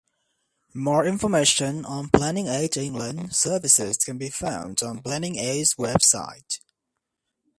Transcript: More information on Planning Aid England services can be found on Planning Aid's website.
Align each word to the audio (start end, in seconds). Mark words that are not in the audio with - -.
More 0.73 1.05
information 1.05 1.85
on 1.85 2.09
Planning 2.09 2.47
Aid 2.47 2.75
England 2.75 3.35
services 3.35 3.97
can 3.97 4.17
be 4.17 4.31
found 4.31 4.81
on 4.81 5.03
Planning 5.03 5.37
Aid's 5.37 5.75
website. 5.75 6.57